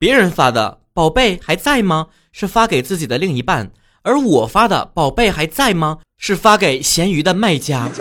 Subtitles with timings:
[0.00, 3.68] 别人发的“宝贝还在吗”是发给自己的另一半，
[4.02, 7.88] 而我发的“宝贝还在吗”是发给咸鱼的卖家。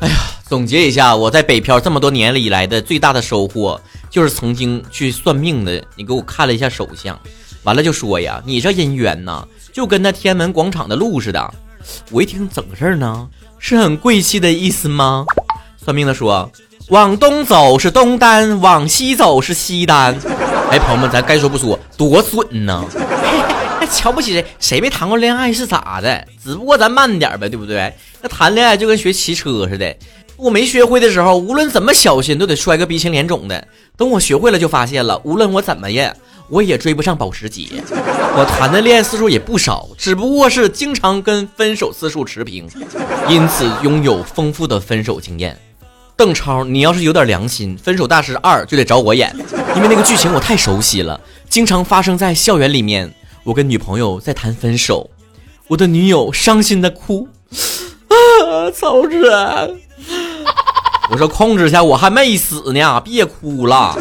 [0.00, 0.16] 哎呀，
[0.48, 3.80] 总结一下，我在北漂这么多年以来的最大的收获，
[4.10, 7.16] 就是曾经去算命的，你给我看了一下手相，
[7.62, 11.54] 完了就说呀，你这姻缘呐，就跟那天安门广场的路似的。
[12.10, 13.28] 我一听怎么个事儿呢？
[13.58, 15.24] 是很贵气的意思吗？
[15.84, 16.50] 算命的说，
[16.88, 20.16] 往东走是东单，往西走是西单。
[20.70, 22.84] 哎，朋友们，咱该说不说，多损呢！
[23.78, 24.44] 还瞧不起谁？
[24.58, 26.24] 谁没谈过恋爱是咋的？
[26.42, 27.92] 只不过咱慢点呗，对不对？
[28.20, 29.94] 那谈恋爱就跟学骑车似的，
[30.36, 33.68] 我没学会的时候，无论怎么小心都得摔个鼻青脸肿的。
[33.96, 36.14] 等我学会了，就发现了，无论我怎么样，
[36.52, 37.82] 我也追不上保时捷。
[38.36, 42.68] 我谈的恋爱次数也不少，只不过是经常跟分手次数持平，
[43.26, 45.58] 因此拥有丰富的分手经验。
[46.14, 49.34] 邓超，你要是有点良心，《分手大师二》就得找我演，
[49.74, 53.10] 因为那个剧情我太熟悉了，经常发生在校园里面。
[53.44, 55.08] 我跟女朋友在谈分手，
[55.68, 57.26] 我的女友伤心的哭，
[58.08, 59.24] 啊，曹志，
[61.10, 63.96] 我说控制下，我还没死呢，别哭了。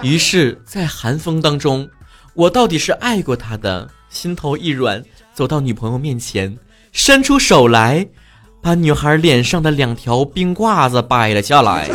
[0.00, 1.88] 于是，在寒风当中，
[2.34, 5.02] 我到底是爱过他的，心头一软，
[5.34, 6.56] 走到女朋友面前，
[6.92, 8.06] 伸出手来，
[8.62, 11.88] 把女孩脸上的两条冰褂子掰了下来。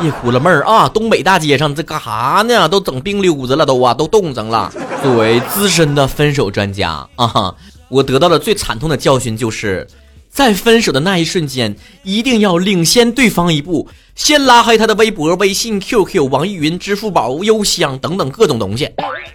[0.00, 2.68] 别哭了，妹儿啊，东北大街上这干哈呢？
[2.68, 4.70] 都整冰溜子了，都啊，都冻上了。
[5.02, 7.54] 作为资深的分手专家啊，
[7.88, 9.86] 我得到的最惨痛的教训就是，
[10.34, 18.90] 在分手的那一瞬间，一定要领先对方一步，先拉黑他的微博、微信、QQ、网易云、支付宝、邮箱等等各种东西。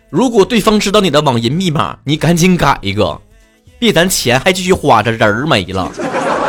[0.09, 3.17] 如果对方知道你的网银密码，你赶紧改一个，
[3.79, 5.89] 别咱钱还继续花着，人儿没了。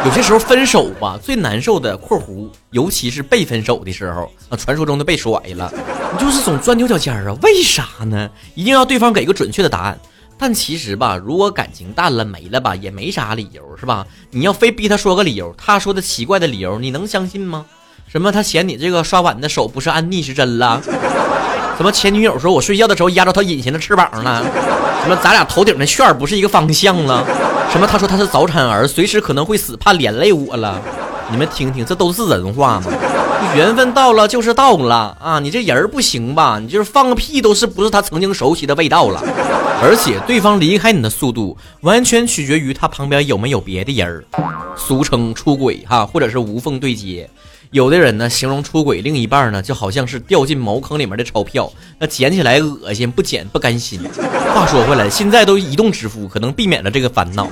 [0.04, 5.72] 有些时候分手吧，最难受的（括弧）尤其是被分手的时候啊，传说中的被甩了，
[6.12, 7.36] 你就是总钻牛角尖儿啊。
[7.40, 8.28] 为啥呢？
[8.56, 10.00] 一定要对方给个准确的答案。
[10.42, 14.06] 但其实吧，如果感情淡了没了吧，也没啥理由，是吧？
[14.30, 17.66] 你要非逼他说个理由，他说的奇怪的理由，你能相信吗？
[18.08, 20.80] 什么他嫌你这个刷碗的手不是按逆时针了？
[21.76, 24.42] 什么前女友说我睡觉的时候压着他隐形的翅膀了？
[25.02, 27.22] 什么咱俩头顶的旋儿不是一个方向了？
[27.70, 27.86] 什么？
[27.86, 30.80] 他说他是早产儿，随时可能会死，怕连累我了。
[31.30, 32.90] 你们听听，这都是人话吗？
[33.56, 35.38] 缘分到了就是到了啊！
[35.40, 36.58] 你这人儿不行吧？
[36.60, 39.20] 你就是放个屁都是不是他曾经熟悉的味道了。
[39.82, 44.24] 而且对方离开你的速度完全取决于他旁边有没有别的人儿，
[44.76, 47.28] 俗称出轨哈，或者是无缝对接。
[47.72, 54.00] 有的人呢，形容出轨另一半呢，就好像是掉进茅坑里面的钞票，那捡起来恶心，不捡不甘心。
[54.52, 57.46] 话说回来，现在都移动支付，可能避免了这个烦恼。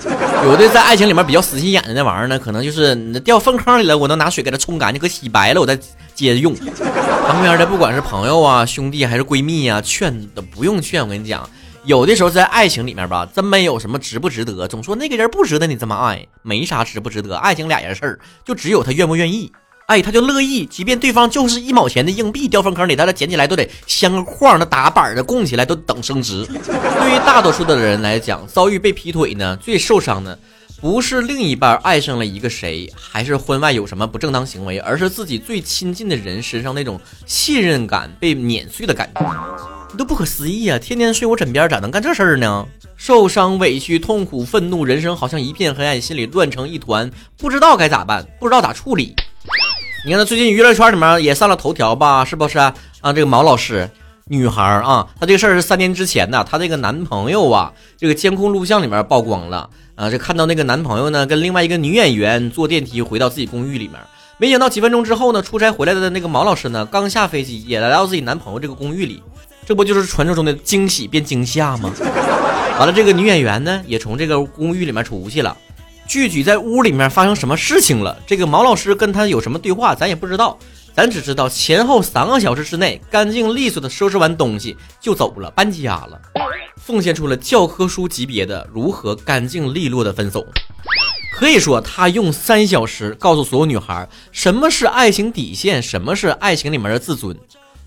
[0.44, 5.78] 有的在爱情里面比较死心眼的那玩意儿呢，可能就是掉粪坑里了，我能拿水给它冲干净，给洗白了，我再
[6.16, 6.52] 接着用。
[7.28, 11.00] 旁边的不管是朋友啊、兄弟还是闺蜜啊，劝都不用劝。
[11.00, 11.48] 我跟你讲，
[11.84, 17.36] 有的时候在爱情里面吧，真没有什么值不值得，总说那个人不值得你这么爱，没啥值不值得。
[17.36, 19.52] 爱情俩人事儿，就只有他愿不愿意。
[19.88, 26.44] 哎，他就乐意，即便对方就是一毛钱的硬币掉粪坑里，他捡起来都得镶个框，那打板的供起来都等升值。
[26.44, 30.38] 对于大多数的人来讲，遭遇被劈腿呢，最受伤的
[30.78, 39.26] 不是另一半爱上了一个谁，还是婚外有什么不正当行为，而是自己最亲近的人身上那种信任感被碾碎的感觉，
[39.90, 40.78] 你都不可思议啊！
[40.78, 42.66] 天天睡我枕边，咋能干这事儿呢？
[42.94, 49.14] 受伤、委屈、痛苦、愤怒，人生好像一片黑暗，心里乱成一团，不知道该咋办，不知道咋处理。
[50.04, 52.24] 你看，他最近娱乐圈里面也上了头条吧？
[52.24, 52.72] 是不是啊？
[53.02, 53.90] 这个毛老师，
[54.28, 63.98] 女孩啊，她这个事儿是三年之前的，她这个男朋友啊，这个监控录像里面曝光了啊，这看到那个男朋友呢，跟另外一个女演员坐电梯回到自己公寓里面，
[64.38, 69.20] 没想到几分钟之后呢，出差回来的那个毛老师呢，刚下飞机也来到自己男朋友这个公寓里，
[69.66, 71.92] 这不就是传说中的惊喜变惊吓吗？
[72.78, 75.56] 完了，这个女演员呢，也从这个公寓里面出去了。
[76.08, 78.18] 具体在屋里面发生什么事情了？
[78.26, 80.58] 这个毛老师跟他有什么对话，咱也不知道。
[80.94, 86.18] 咱只知道前后三个小时之内，干净利索的收拾完东西就走了，搬家了，
[86.80, 90.44] 奉献出了教科书级别的如何干净利落的分手。
[91.36, 97.36] 可以说，他用三小时告诉所有女孩什么是爱情底线，什么是爱情里面的自尊。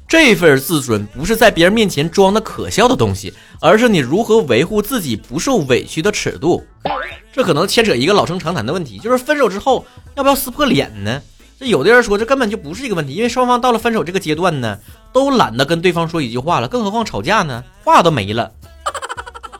[0.07, 6.63] 这份自尊不是在别人面前装的可笑的东西，而是你如何维护自己不受委屈的尺度。
[7.33, 9.85] 这可能牵扯一个老生常谈的问题，就是分手之后
[10.15, 11.21] 要不要撕破脸呢？
[11.59, 14.77] 这有的人说这根本就不是一个问题，因为双方到了分手这个阶段呢，
[15.13, 17.63] 都懒得跟对方说一句话了，更何况吵架呢？
[17.83, 18.51] 话都没了。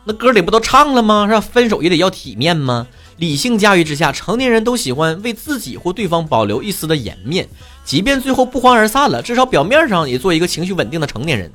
[0.03, 1.27] 那歌里不都唱了吗？
[1.27, 1.39] 是吧？
[1.39, 2.88] 分手也得要体面吗？
[3.18, 7.47] 理性驾驭之下，成年人都喜欢为自己或对方保留一丝的颜面，
[7.85, 11.51] 即便最后不欢而散了，至少表面上也做一个情绪稳定的成年人。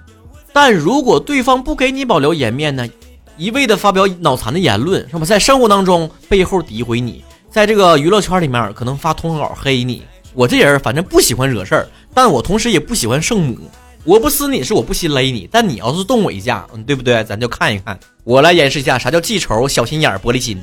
[0.52, 2.88] 但如果对方不给你保留颜面呢？
[3.36, 5.24] 一味的发表脑残的言论，是吧？
[5.24, 10.02] 在生活当中背后诋毁你，在这个娱乐圈里面可能发通稿黑你。
[10.32, 13.58] 我这人反正不喜欢惹事儿，但我同时也不喜欢圣母。
[14.04, 17.24] 我不撕你是我不心勒你，但你要是动我一下，嗯，对不对？
[17.24, 17.98] 咱就看一看。
[18.22, 20.60] 我来演示一下啥叫记仇、小心眼、玻璃心，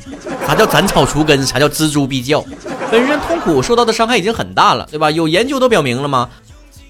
[0.47, 2.43] 啥叫斩草除根，啥叫锱铢必较。
[2.89, 5.11] 本身痛苦受到的伤害已经很大了，对吧？
[5.11, 6.29] 有研究都表明了吗？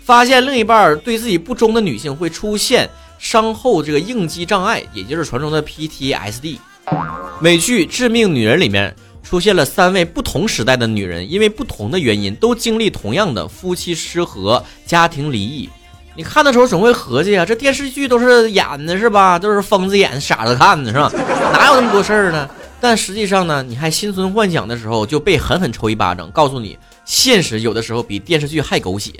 [0.03, 2.89] 发现另一半对自己不忠的女性会出现
[3.23, 6.57] 伤后这个应激障碍，也就是传说中的 PTSD。
[7.39, 8.93] 美剧《致命女人》里面
[9.23, 15.69] 出现了三位不同时代的女人，因为不同的原因都经历同样的夫妻失和、家庭离异。
[16.17, 19.39] 你看的时候总会合计啊，这电视剧都是演的，是吧？
[19.39, 21.09] 都是疯子演，傻子看的，是吧？
[21.53, 22.47] 哪有那么多事儿呢？
[22.81, 29.13] 但实际上呢，你还心存幻想的时候，就被狠狠抽一巴掌，告诉你，现实有的时候比电视剧还狗血。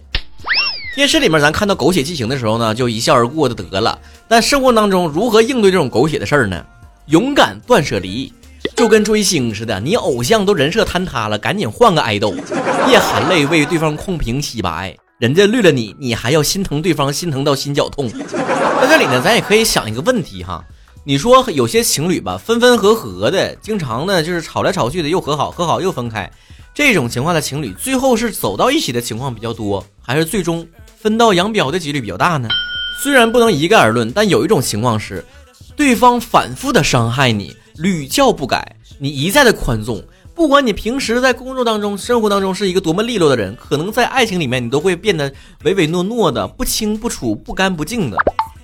[0.96, 3.98] 电视里面咱看到狗血剧情的时候呢，就一笑而过就得了。
[4.28, 6.64] 但生活当中如何应对这种狗血的事儿呢？
[7.08, 8.32] 勇敢断舍离，
[8.76, 12.32] 就跟追星似的，你偶像都人设坍塌了，赶紧换个爱豆，
[12.88, 14.96] 别含泪为对方控评洗白。
[15.18, 18.08] 人家绿了你，你还要心疼对方，心疼到心绞痛。
[18.10, 20.64] 在这里呢，咱也可以想一个问题哈，
[21.04, 26.30] 你说有些情侣吧，分分合合的，经常呢就是吵来吵去的，又和好，和好又分开，
[26.74, 30.66] 这种情况的情侣，最后是走到一起的情况比较多，还是最终
[31.04, 32.48] 分道扬镳的几率比较大呢？
[33.02, 35.22] 虽然不能一概而论，但有一种情况是，
[35.76, 40.02] 对方反复的伤害你，屡教不改，你一再的宽纵。
[40.34, 45.30] 不管你平时在工作当中、生活当中是一个多么利落的人，可能在爱情里面你都会变得
[45.66, 48.18] 唯唯诺诺的、不清不楚、不干不净的，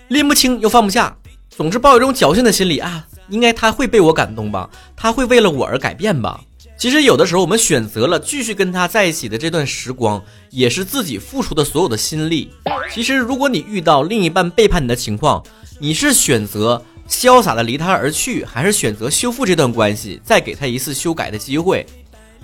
[0.08, 1.18] 拎不清又放不下，
[1.50, 6.40] 总是抱有一种侥幸的心理啊，应该他会被我感动吧，他会为了我而改变吧。
[6.80, 12.50] 其实有的时候我们选择了继续跟他在一起的这段时光，也是自己付出的所有的心力。
[12.90, 15.44] 其实如果你遇到另一半背叛你的情况，
[15.78, 16.82] 你是选择。
[17.10, 21.84] 潇洒的离他而去，还是选择修复这段关系，再给他一次修改的机会？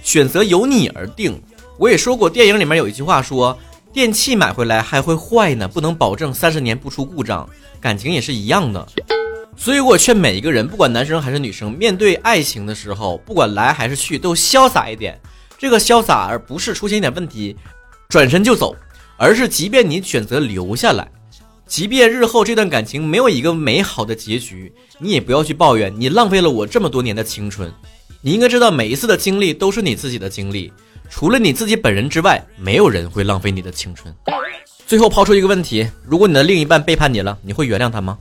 [0.02, 1.40] 选择由你而定。
[1.78, 3.56] 我也说过，电影里面有一句话说
[3.94, 7.48] ：“电器买回来还会坏呢，不能保证三十年不出故障。”
[7.80, 8.88] 感情也是一样的。
[9.58, 15.20] 所以我劝每一个人，不管男生还是女生，面对爱情的时候，不管来还是去，都潇洒一点。
[15.58, 17.56] 这个潇洒，而不是出现一点问题
[18.10, 18.76] 转身就走，
[19.18, 21.10] 而是即便你选择留下来。
[21.66, 27.74] 即便日后这段感情没有一个美好的结局，你也不要去抱怨，你浪费了我这么多年的青春。
[28.22, 30.72] 你应该知道，每一次的经历都是你自己的经历，
[31.10, 34.14] 除了你自己本人之外，没有人会浪费你的青春。
[34.86, 38.20] 最后抛出一个问题：如果你的另一半背叛你了，你会原谅他吗？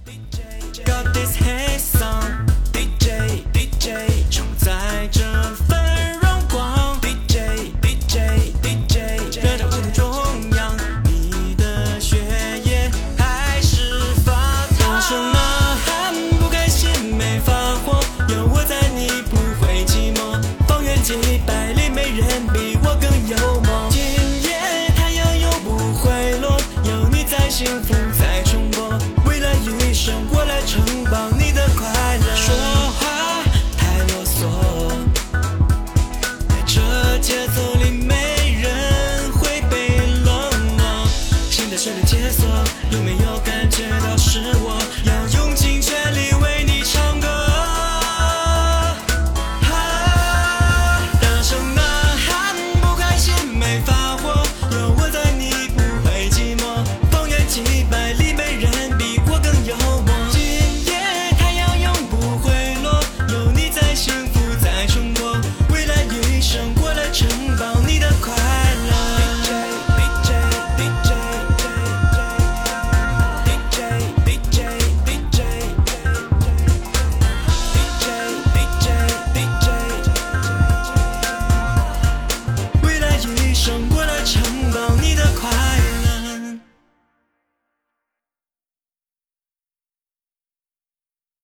[27.55, 28.24] 幸福